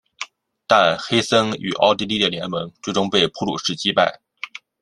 [0.65, 4.19] 但黑森与奥地利的联盟最终被普鲁士击败。